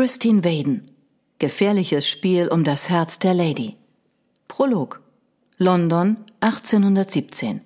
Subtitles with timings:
[0.00, 0.86] Christine Waden.
[1.38, 3.76] Gefährliches Spiel um das Herz der Lady.
[4.48, 5.02] Prolog.
[5.58, 7.60] London 1817.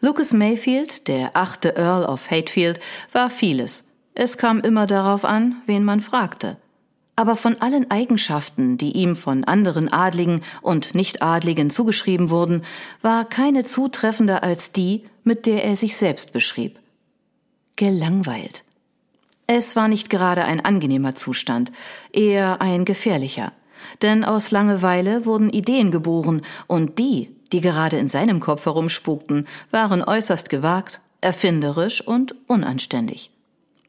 [0.00, 2.80] Lucas Mayfield, der achte Earl of Hatfield,
[3.12, 3.88] war vieles.
[4.14, 6.56] Es kam immer darauf an, wen man fragte.
[7.16, 12.64] Aber von allen Eigenschaften, die ihm von anderen Adligen und Nichtadligen zugeschrieben wurden,
[13.02, 16.78] war keine zutreffender als die, mit der er sich selbst beschrieb.
[17.76, 18.64] Gelangweilt.
[19.50, 21.72] Es war nicht gerade ein angenehmer Zustand,
[22.12, 23.52] eher ein gefährlicher.
[24.02, 30.04] Denn aus Langeweile wurden Ideen geboren, und die, die gerade in seinem Kopf herumspukten, waren
[30.04, 33.30] äußerst gewagt, erfinderisch und unanständig.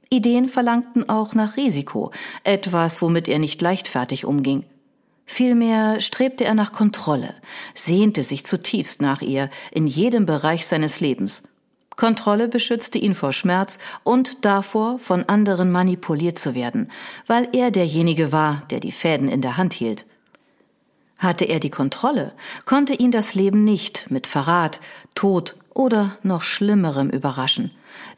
[0.09, 2.11] Ideen verlangten auch nach Risiko,
[2.45, 4.63] etwas, womit er nicht leichtfertig umging.
[5.25, 7.35] Vielmehr strebte er nach Kontrolle,
[7.75, 11.43] sehnte sich zutiefst nach ihr in jedem Bereich seines Lebens
[11.99, 16.89] Kontrolle beschützte ihn vor Schmerz und davor, von anderen manipuliert zu werden,
[17.27, 20.05] weil er derjenige war, der die Fäden in der Hand hielt.
[21.17, 22.31] Hatte er die Kontrolle,
[22.65, 24.79] konnte ihn das Leben nicht mit Verrat,
[25.13, 27.71] Tod oder noch Schlimmerem überraschen,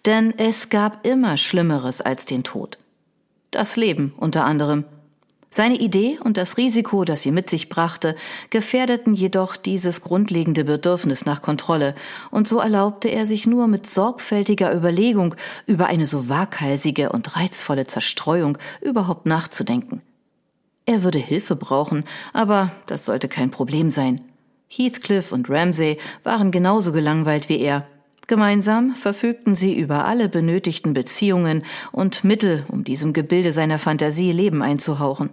[0.05, 2.77] denn es gab immer Schlimmeres als den Tod.
[3.49, 4.85] Das Leben unter anderem
[5.53, 8.15] seine Idee und das Risiko, das sie mit sich brachte,
[8.49, 11.93] gefährdeten jedoch dieses grundlegende Bedürfnis nach Kontrolle,
[12.31, 15.35] und so erlaubte er sich nur mit sorgfältiger Überlegung
[15.67, 20.01] über eine so waghalsige und reizvolle Zerstreuung überhaupt nachzudenken.
[20.85, 24.23] Er würde Hilfe brauchen, aber das sollte kein Problem sein.
[24.69, 27.87] Heathcliff und Ramsay waren genauso gelangweilt wie er,
[28.27, 34.61] Gemeinsam verfügten sie über alle benötigten Beziehungen und Mittel, um diesem Gebilde seiner Fantasie Leben
[34.61, 35.31] einzuhauchen.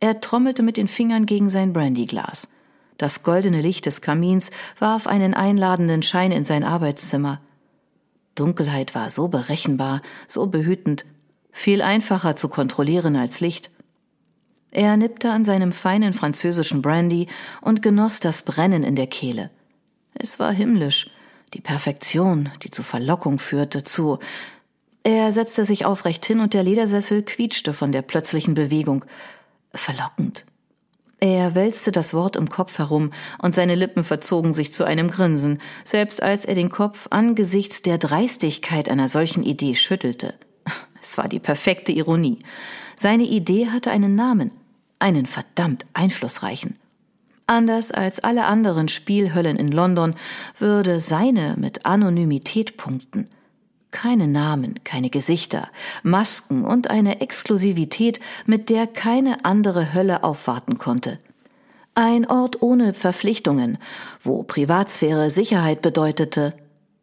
[0.00, 2.52] Er trommelte mit den Fingern gegen sein Brandyglas.
[2.96, 7.40] Das goldene Licht des Kamins warf einen einladenden Schein in sein Arbeitszimmer.
[8.34, 11.04] Dunkelheit war so berechenbar, so behütend,
[11.52, 13.70] viel einfacher zu kontrollieren als Licht.
[14.70, 17.26] Er nippte an seinem feinen französischen Brandy
[17.60, 19.50] und genoss das Brennen in der Kehle.
[20.14, 21.10] Es war himmlisch,
[21.54, 24.18] die Perfektion, die zu Verlockung führte, zu.
[25.02, 29.04] Er setzte sich aufrecht hin und der Ledersessel quietschte von der plötzlichen Bewegung.
[29.72, 30.46] Verlockend.
[31.20, 33.12] Er wälzte das Wort im Kopf herum
[33.42, 37.98] und seine Lippen verzogen sich zu einem Grinsen, selbst als er den Kopf angesichts der
[37.98, 40.34] Dreistigkeit einer solchen Idee schüttelte.
[41.02, 42.38] Es war die perfekte Ironie.
[42.96, 44.50] Seine Idee hatte einen Namen,
[44.98, 46.78] einen verdammt einflussreichen.
[47.50, 50.14] Anders als alle anderen Spielhöllen in London
[50.60, 53.28] würde seine mit Anonymität punkten.
[53.90, 55.68] Keine Namen, keine Gesichter,
[56.04, 61.18] Masken und eine Exklusivität, mit der keine andere Hölle aufwarten konnte.
[61.96, 63.78] Ein Ort ohne Verpflichtungen,
[64.20, 66.54] wo Privatsphäre Sicherheit bedeutete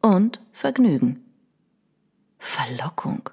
[0.02, 1.26] und Vergnügen.
[2.40, 3.32] Verlockung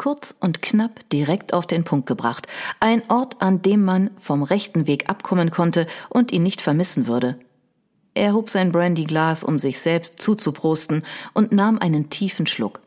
[0.00, 2.48] kurz und knapp direkt auf den Punkt gebracht.
[2.80, 7.38] Ein Ort, an dem man vom rechten Weg abkommen konnte und ihn nicht vermissen würde.
[8.14, 12.80] Er hob sein Brandyglas, um sich selbst zuzuprosten, und nahm einen tiefen Schluck.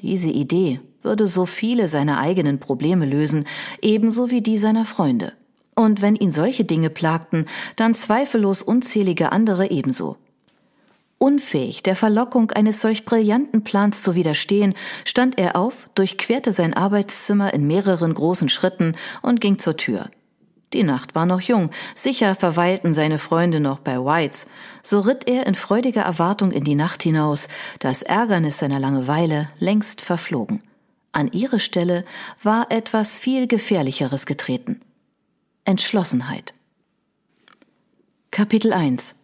[0.00, 3.46] Diese Idee würde so viele seiner eigenen Probleme lösen,
[3.82, 5.34] ebenso wie die seiner Freunde.
[5.74, 7.44] Und wenn ihn solche Dinge plagten,
[7.76, 10.16] dann zweifellos unzählige andere ebenso.
[11.22, 14.74] Unfähig, der Verlockung eines solch brillanten Plans zu widerstehen,
[15.04, 20.10] stand er auf, durchquerte sein Arbeitszimmer in mehreren großen Schritten und ging zur Tür.
[20.72, 24.48] Die Nacht war noch jung, sicher verweilten seine Freunde noch bei Whites,
[24.82, 27.46] so ritt er in freudiger Erwartung in die Nacht hinaus,
[27.78, 30.60] das Ärgernis seiner Langeweile längst verflogen.
[31.12, 32.04] An ihre Stelle
[32.42, 34.80] war etwas viel Gefährlicheres getreten.
[35.64, 36.52] Entschlossenheit.
[38.32, 39.21] Kapitel 1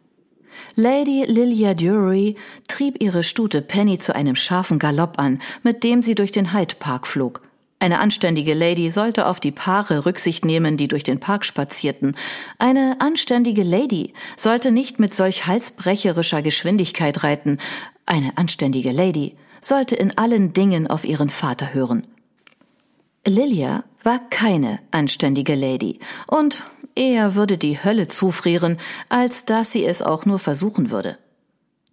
[0.74, 2.36] Lady Lilia Dury
[2.68, 6.74] trieb ihre Stute Penny zu einem scharfen Galopp an, mit dem sie durch den Hyde
[6.78, 7.42] Park flog.
[7.80, 12.16] Eine anständige Lady sollte auf die Paare Rücksicht nehmen, die durch den Park spazierten.
[12.58, 17.58] Eine anständige Lady sollte nicht mit solch halsbrecherischer Geschwindigkeit reiten.
[18.04, 22.06] Eine anständige Lady sollte in allen Dingen auf ihren Vater hören.
[23.26, 26.64] Lilia war keine anständige Lady und
[26.98, 28.76] Eher würde die Hölle zufrieren,
[29.08, 31.16] als dass sie es auch nur versuchen würde.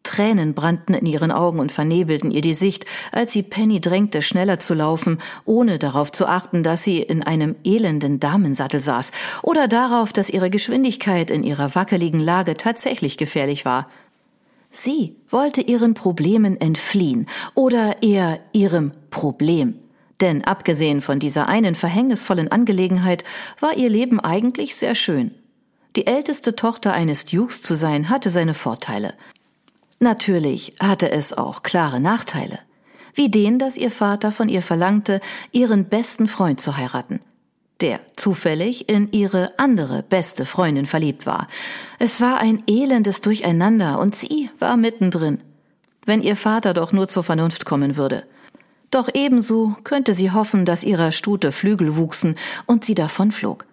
[0.01, 4.59] Tränen brannten in ihren Augen und vernebelten ihr die Sicht, als sie Penny drängte, schneller
[4.59, 9.11] zu laufen, ohne darauf zu achten, dass sie in einem elenden Damensattel saß,
[9.43, 13.87] oder darauf, dass ihre Geschwindigkeit in ihrer wackeligen Lage tatsächlich gefährlich war.
[14.71, 19.75] Sie wollte ihren Problemen entfliehen, oder eher ihrem Problem.
[20.21, 23.23] Denn abgesehen von dieser einen verhängnisvollen Angelegenheit
[23.59, 25.31] war ihr Leben eigentlich sehr schön.
[25.95, 29.13] Die älteste Tochter eines Dukes zu sein, hatte seine Vorteile.
[29.99, 32.59] Natürlich hatte es auch klare Nachteile.
[33.17, 35.21] wie den, dass ihr Vater von ihr verlangte,
[35.53, 37.21] ihren besten Freund zu heiraten
[37.81, 41.47] der zufällig in ihre andere beste Freundin verliebt war.
[41.99, 45.39] Es war ein elendes Durcheinander und sie war mittendrin.
[46.05, 48.23] Wenn ihr Vater doch nur zur Vernunft kommen würde.
[48.91, 52.35] Doch ebenso könnte sie hoffen, dass ihrer Stute Flügel wuchsen
[52.65, 53.65] und sie davonflog.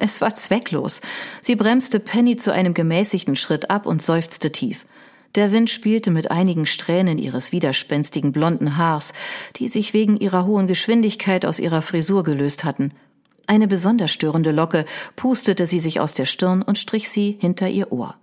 [0.00, 1.00] Es war zwecklos.
[1.40, 4.86] Sie bremste Penny zu einem gemäßigten Schritt ab und seufzte tief.
[5.34, 9.14] Der Wind spielte mit einigen Strähnen ihres widerspenstigen blonden Haars,
[9.56, 12.92] die sich wegen ihrer hohen Geschwindigkeit aus ihrer Frisur gelöst hatten.
[13.46, 14.84] Eine besonders störende Locke
[15.16, 18.14] pustete sie sich aus der Stirn und strich sie hinter ihr Ohr.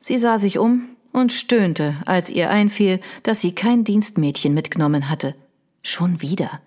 [0.00, 5.34] Sie sah sich um und stöhnte, als ihr einfiel, dass sie kein Dienstmädchen mitgenommen hatte.
[5.88, 6.60] Schon wieder.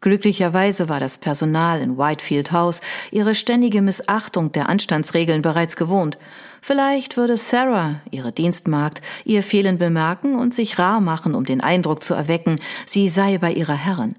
[0.00, 2.80] Glücklicherweise war das Personal in Whitefield House
[3.12, 6.18] ihre ständige Missachtung der Anstandsregeln bereits gewohnt.
[6.60, 12.02] Vielleicht würde Sarah, ihre Dienstmagd, ihr Fehlen bemerken und sich rar machen, um den Eindruck
[12.02, 14.14] zu erwecken, sie sei bei ihrer Herrin.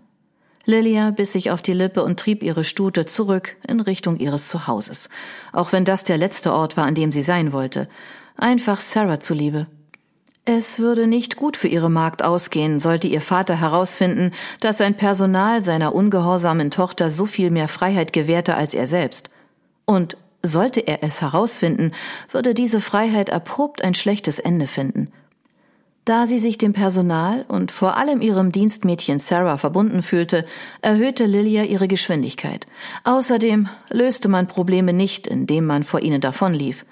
[0.63, 5.09] Lilia biss sich auf die Lippe und trieb ihre Stute zurück in Richtung ihres Zuhauses,
[5.51, 7.89] auch wenn das der letzte Ort war, an dem sie sein wollte.
[8.37, 9.67] Einfach Sarah zuliebe.
[10.49, 15.61] Es würde nicht gut für ihre Magd ausgehen, sollte ihr Vater herausfinden, dass sein Personal
[15.61, 19.29] seiner ungehorsamen Tochter so viel mehr Freiheit gewährte als er selbst.
[19.83, 21.91] Und sollte er es herausfinden,
[22.31, 25.11] würde diese Freiheit erprobt ein schlechtes Ende finden.
[26.05, 30.45] Da sie sich dem Personal und vor allem ihrem Dienstmädchen Sarah verbunden fühlte,
[30.81, 32.67] erhöhte Lilia ihre Geschwindigkeit.
[33.03, 36.85] Außerdem löste man Probleme nicht, indem man vor ihnen davonlief.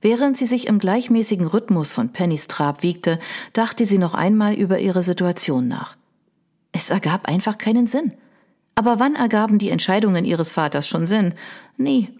[0.00, 3.18] Während sie sich im gleichmäßigen Rhythmus von Pennys Trab wiegte,
[3.52, 5.96] dachte sie noch einmal über ihre Situation nach.
[6.72, 8.12] Es ergab einfach keinen Sinn.
[8.76, 11.34] Aber wann ergaben die Entscheidungen ihres Vaters schon Sinn?
[11.76, 12.10] Nie.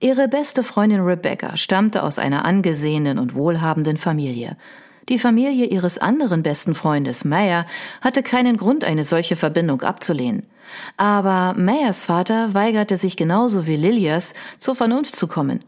[0.00, 4.56] Ihre beste Freundin Rebecca stammte aus einer angesehenen und wohlhabenden Familie.
[5.08, 7.66] Die Familie ihres anderen besten Freundes Mayer
[8.00, 10.46] hatte keinen Grund, eine solche Verbindung abzulehnen.
[10.96, 15.60] Aber Mayers Vater weigerte sich genauso wie Lilias, zur Vernunft zu kommen.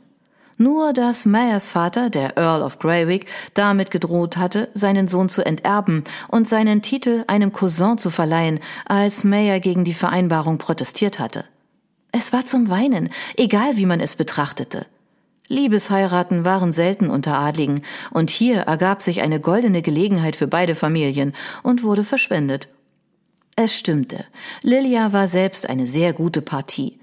[0.61, 6.03] Nur dass Mayers Vater, der Earl of Greywick, damit gedroht hatte, seinen Sohn zu enterben
[6.27, 11.45] und seinen Titel einem Cousin zu verleihen, als Mayer gegen die Vereinbarung protestiert hatte.
[12.11, 14.87] Es war zum Weinen, egal wie man es betrachtete.
[15.47, 17.81] Liebesheiraten waren selten unter Adligen,
[18.11, 22.69] und hier ergab sich eine goldene Gelegenheit für beide Familien und wurde verschwendet.
[23.55, 24.25] Es stimmte.
[24.63, 26.99] Lilia war selbst eine sehr gute Partie.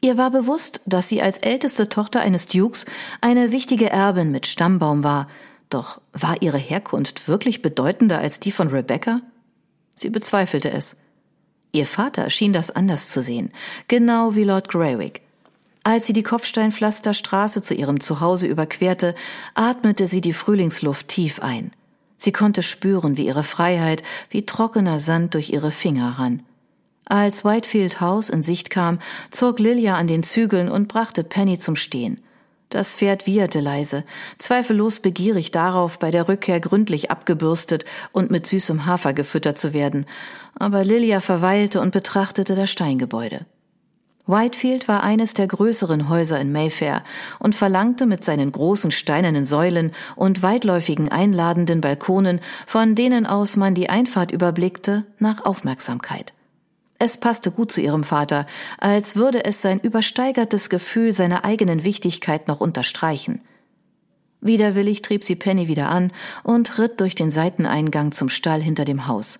[0.00, 2.86] Ihr war bewusst, dass sie als älteste Tochter eines Dukes
[3.20, 5.28] eine wichtige Erbin mit Stammbaum war,
[5.70, 9.20] doch war ihre Herkunft wirklich bedeutender als die von Rebecca?
[9.94, 10.96] Sie bezweifelte es.
[11.72, 13.50] Ihr Vater schien das anders zu sehen,
[13.88, 15.22] genau wie Lord Greywick.
[15.84, 19.14] Als sie die Kopfsteinpflasterstraße zu ihrem Zuhause überquerte,
[19.54, 21.70] atmete sie die Frühlingsluft tief ein.
[22.16, 26.42] Sie konnte spüren, wie ihre Freiheit wie trockener Sand durch ihre Finger rann.
[27.10, 28.98] Als Whitefield House in Sicht kam,
[29.30, 32.20] zog Lilia an den Zügeln und brachte Penny zum Stehen.
[32.68, 34.04] Das Pferd wieherte leise,
[34.36, 40.04] zweifellos begierig darauf, bei der Rückkehr gründlich abgebürstet und mit süßem Hafer gefüttert zu werden,
[40.58, 43.46] aber Lilia verweilte und betrachtete das Steingebäude.
[44.26, 47.02] Whitefield war eines der größeren Häuser in Mayfair
[47.38, 53.74] und verlangte mit seinen großen steinernen Säulen und weitläufigen einladenden Balkonen, von denen aus man
[53.74, 56.34] die Einfahrt überblickte, nach Aufmerksamkeit.
[56.98, 58.46] Es passte gut zu ihrem Vater,
[58.78, 63.40] als würde es sein übersteigertes Gefühl seiner eigenen Wichtigkeit noch unterstreichen.
[64.40, 69.06] Widerwillig trieb sie Penny wieder an und ritt durch den Seiteneingang zum Stall hinter dem
[69.06, 69.38] Haus.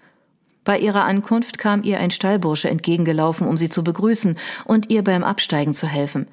[0.65, 5.25] Bei ihrer Ankunft kam ihr ein Stallbursche entgegengelaufen, um sie zu begrüßen und ihr beim
[5.25, 6.27] Absteigen zu helfen.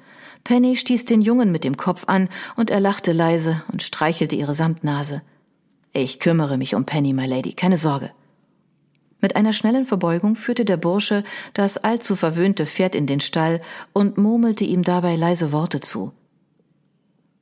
[0.44, 4.54] Penny stieß den Jungen mit dem Kopf an und er lachte leise und streichelte ihre
[4.54, 5.22] Samtnase.
[5.92, 8.10] Ich kümmere mich um Penny, my Lady, keine Sorge.
[9.20, 13.60] Mit einer schnellen Verbeugung führte der Bursche das allzu verwöhnte Pferd in den Stall
[13.92, 16.12] und murmelte ihm dabei leise Worte zu.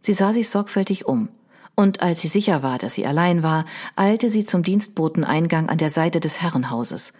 [0.00, 1.28] Sie sah sich sorgfältig um,
[1.74, 3.64] und als sie sicher war, dass sie allein war,
[3.96, 7.14] eilte sie zum Dienstboteneingang an der Seite des Herrenhauses.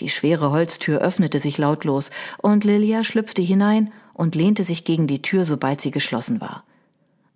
[0.00, 5.20] Die schwere Holztür öffnete sich lautlos, und Lilia schlüpfte hinein und lehnte sich gegen die
[5.20, 6.64] Tür, sobald sie geschlossen war.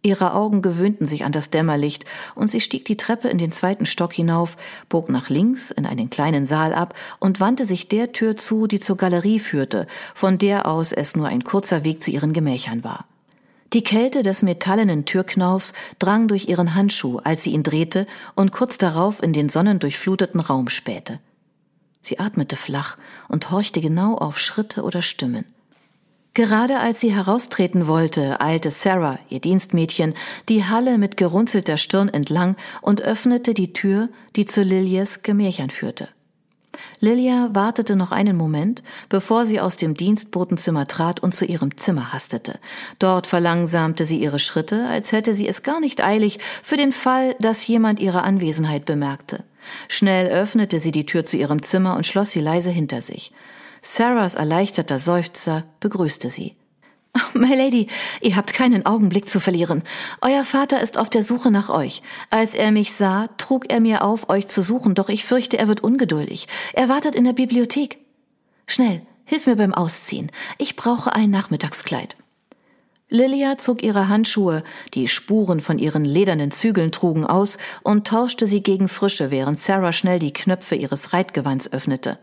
[0.07, 2.05] Ihre Augen gewöhnten sich an das Dämmerlicht,
[2.37, 4.57] und sie stieg die Treppe in den zweiten Stock hinauf,
[4.89, 8.79] bog nach links in einen kleinen Saal ab und wandte sich der Tür zu, die
[8.79, 13.07] zur Galerie führte, von der aus es nur ein kurzer Weg zu ihren Gemächern war.
[13.73, 18.79] Die Kälte des metallenen Türknaufs drang durch ihren Handschuh, als sie ihn drehte und kurz
[18.79, 21.19] darauf in den sonnendurchfluteten Raum spähte.
[22.01, 22.97] Sie atmete flach
[23.27, 25.47] und horchte genau auf Schritte oder Stimmen.
[26.37, 30.13] Gerade als sie heraustreten wollte, eilte Sarah, ihr Dienstmädchen,
[30.51, 36.11] die Halle mit gerunzelter Stirn entlang und öffnete die Tür, die zu Lilias Gemächern führte.
[37.01, 42.13] Lilia wartete noch einen Moment, bevor sie aus dem Dienstbotenzimmer trat und zu ihrem Zimmer
[42.13, 42.59] hastete.
[42.99, 47.35] Dort verlangsamte sie ihre Schritte, als hätte sie es gar nicht eilig, für den Fall,
[47.41, 49.43] dass jemand ihre Anwesenheit bemerkte.
[49.89, 53.33] Schnell öffnete sie die Tür zu ihrem Zimmer und schloss sie leise hinter sich.
[53.87, 56.57] Sarahs erleichterter Seufzer begrüßte sie.
[57.35, 57.87] My Lady,
[58.21, 59.85] ihr habt keinen Augenblick zu verlieren.
[60.21, 62.03] Euer Vater ist auf der Suche nach euch.
[62.29, 65.69] Als er mich sah, trug er mir auf, euch zu suchen, doch ich fürchte, er
[65.69, 66.49] wird ungeduldig.
[66.73, 67.99] Er wartet in der Bibliothek.
[68.67, 70.33] Schnell, hilf mir beim Ausziehen.
[70.59, 72.17] Ich brauche ein Nachmittagskleid.
[73.09, 74.65] Lilia zog ihre Handschuhe,
[74.95, 79.93] die Spuren von ihren ledernen Zügeln trugen, aus und tauschte sie gegen frische, während Sarah
[79.93, 82.19] schnell die Knöpfe ihres Reitgewands öffnete.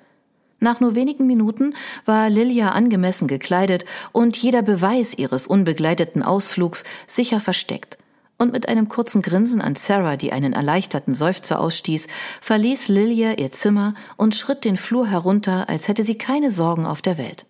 [0.63, 7.41] Nach nur wenigen Minuten war Lilia angemessen gekleidet und jeder Beweis ihres unbegleiteten Ausflugs sicher
[7.41, 7.98] versteckt.
[8.38, 12.08] Und mit einem kurzen Grinsen an Sarah, die einen erleichterten Seufzer ausstieß,
[12.39, 17.01] verließ Lilia ihr Zimmer und schritt den Flur herunter, als hätte sie keine Sorgen auf
[17.01, 17.46] der Welt.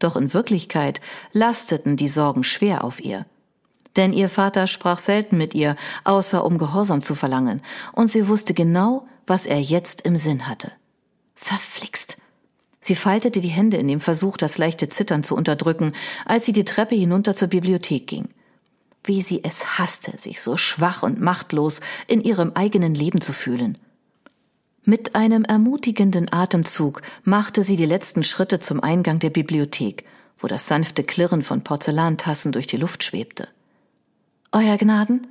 [0.00, 1.00] Doch in Wirklichkeit
[1.32, 3.26] lasteten die Sorgen schwer auf ihr.
[3.94, 8.54] Denn ihr Vater sprach selten mit ihr, außer um Gehorsam zu verlangen, und sie wusste
[8.54, 10.72] genau, was er jetzt im Sinn hatte.
[11.36, 12.19] Verflixt,
[12.80, 15.92] Sie faltete die Hände in dem Versuch, das leichte Zittern zu unterdrücken,
[16.24, 18.28] als sie die Treppe hinunter zur Bibliothek ging.
[19.04, 23.78] Wie sie es hasste, sich so schwach und machtlos in ihrem eigenen Leben zu fühlen.
[24.84, 30.06] Mit einem ermutigenden Atemzug machte sie die letzten Schritte zum Eingang der Bibliothek,
[30.38, 33.48] wo das sanfte Klirren von Porzellantassen durch die Luft schwebte.
[34.52, 35.26] Euer Gnaden?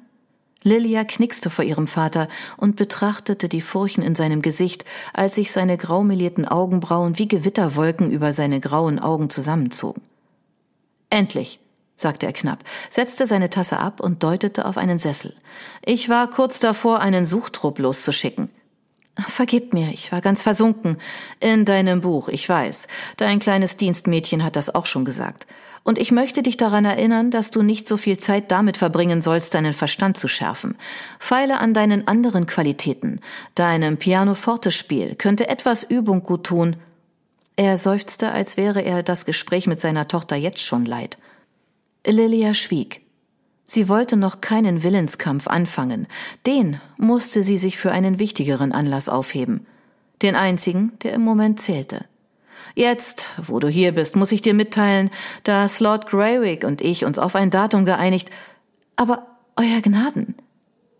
[0.63, 5.77] Lilia knickste vor ihrem Vater und betrachtete die Furchen in seinem Gesicht, als sich seine
[5.77, 10.01] graumelierten Augenbrauen wie Gewitterwolken über seine grauen Augen zusammenzogen.
[11.09, 11.59] Endlich,
[11.95, 15.33] sagte er knapp, setzte seine Tasse ab und deutete auf einen Sessel.
[15.85, 18.49] Ich war kurz davor, einen Suchtrupp loszuschicken.
[19.27, 20.97] Vergib mir, ich war ganz versunken.
[21.39, 22.87] In deinem Buch, ich weiß.
[23.17, 25.45] Dein kleines Dienstmädchen hat das auch schon gesagt.
[25.83, 29.55] Und ich möchte dich daran erinnern, dass du nicht so viel Zeit damit verbringen sollst,
[29.55, 30.77] deinen Verstand zu schärfen.
[31.19, 33.21] Feile an deinen anderen Qualitäten.
[33.55, 36.75] Deinem Pianoforte-Spiel könnte etwas Übung gut tun.
[37.55, 41.17] Er seufzte, als wäre er das Gespräch mit seiner Tochter jetzt schon leid.
[42.05, 43.01] Lilia schwieg.
[43.65, 46.07] Sie wollte noch keinen Willenskampf anfangen.
[46.47, 49.67] Den musste sie sich für einen wichtigeren Anlass aufheben.
[50.23, 52.05] Den einzigen, der im Moment zählte.
[52.79, 55.09] Jetzt, wo du hier bist, muss ich dir mitteilen,
[55.43, 58.29] dass Lord Greywick und ich uns auf ein Datum geeinigt.
[58.95, 60.35] Aber, Euer Gnaden.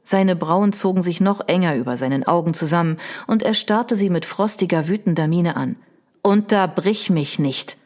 [0.04, 4.26] Seine Brauen zogen sich noch enger über seinen Augen zusammen, und er starrte sie mit
[4.26, 5.78] frostiger, wütender Miene an.
[6.22, 7.78] Unterbrich mich nicht.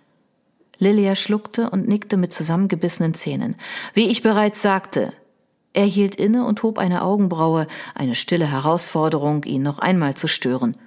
[0.80, 3.58] Lilia schluckte und nickte mit zusammengebissenen Zähnen.
[3.94, 5.14] Wie ich bereits sagte,
[5.74, 10.78] er hielt inne und hob eine Augenbraue, eine stille Herausforderung, ihn noch einmal zu stören.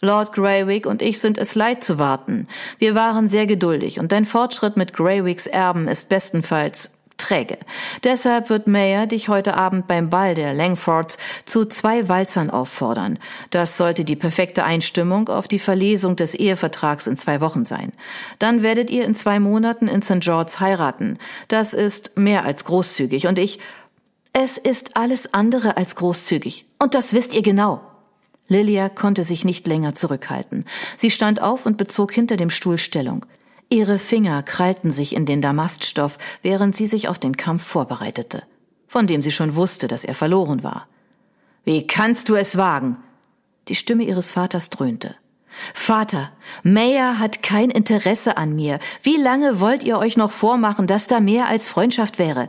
[0.00, 2.48] Lord Greywick und ich sind es leid zu warten.
[2.78, 7.58] Wir waren sehr geduldig und dein Fortschritt mit Greywicks Erben ist bestenfalls träge.
[8.02, 13.18] Deshalb wird Mayer dich heute Abend beim Ball der Langfords zu zwei Walzern auffordern.
[13.50, 17.92] Das sollte die perfekte Einstimmung auf die Verlesung des Ehevertrags in zwei Wochen sein.
[18.38, 20.20] Dann werdet ihr in zwei Monaten in St.
[20.20, 21.18] George's heiraten.
[21.48, 23.60] Das ist mehr als großzügig und ich,
[24.32, 26.66] es ist alles andere als großzügig.
[26.78, 27.80] Und das wisst ihr genau.
[28.50, 30.64] Lilia konnte sich nicht länger zurückhalten.
[30.96, 33.24] Sie stand auf und bezog hinter dem Stuhl Stellung.
[33.68, 38.42] Ihre Finger krallten sich in den Damaststoff, während sie sich auf den Kampf vorbereitete,
[38.88, 40.88] von dem sie schon wusste, dass er verloren war.
[41.64, 42.96] Wie kannst du es wagen?
[43.68, 45.14] Die Stimme ihres Vaters dröhnte.
[45.72, 46.32] Vater,
[46.64, 48.80] Mayer hat kein Interesse an mir.
[49.04, 52.48] Wie lange wollt ihr euch noch vormachen, dass da mehr als Freundschaft wäre?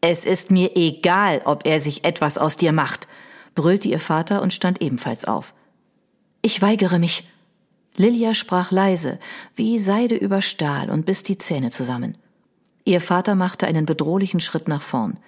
[0.00, 3.08] Es ist mir egal, ob er sich etwas aus dir macht
[3.56, 5.52] brüllte ihr Vater und stand ebenfalls auf.
[6.42, 7.28] Ich weigere mich.
[7.96, 9.18] Lilia sprach leise,
[9.56, 12.16] wie Seide über Stahl und biss die Zähne zusammen.
[12.84, 15.18] Ihr Vater machte einen bedrohlichen Schritt nach vorn.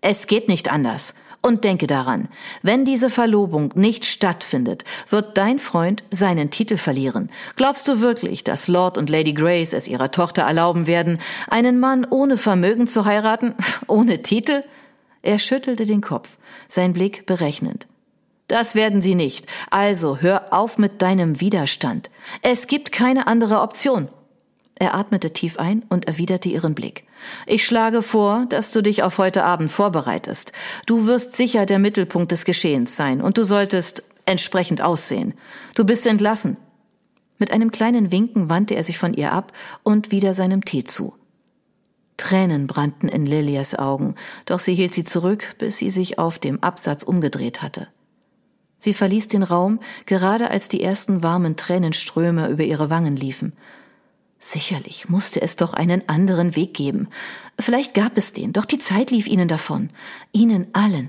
[0.00, 1.14] Es geht nicht anders.
[1.42, 2.28] Und denke daran,
[2.60, 7.30] wenn diese Verlobung nicht stattfindet, wird dein Freund seinen Titel verlieren.
[7.56, 11.18] Glaubst du wirklich, dass Lord und Lady Grace es ihrer Tochter erlauben werden,
[11.48, 13.54] einen Mann ohne Vermögen zu heiraten?
[13.86, 14.60] Ohne Titel?
[15.22, 17.86] Er schüttelte den Kopf, sein Blick berechnend.
[18.48, 19.46] Das werden sie nicht.
[19.70, 22.10] Also hör auf mit deinem Widerstand.
[22.42, 24.08] Es gibt keine andere Option.
[24.74, 27.04] Er atmete tief ein und erwiderte ihren Blick.
[27.46, 30.52] Ich schlage vor, dass du dich auf heute Abend vorbereitest.
[30.86, 35.34] Du wirst sicher der Mittelpunkt des Geschehens sein und du solltest entsprechend aussehen.
[35.74, 36.56] Du bist entlassen.
[37.38, 41.14] Mit einem kleinen Winken wandte er sich von ihr ab und wieder seinem Tee zu.
[42.20, 46.62] Tränen brannten in Lilias Augen, doch sie hielt sie zurück, bis sie sich auf dem
[46.62, 47.88] Absatz umgedreht hatte.
[48.78, 53.54] Sie verließ den Raum, gerade als die ersten warmen Tränenströme über ihre Wangen liefen.
[54.38, 57.08] Sicherlich musste es doch einen anderen Weg geben.
[57.58, 59.88] Vielleicht gab es den, doch die Zeit lief ihnen davon.
[60.32, 61.08] Ihnen allen.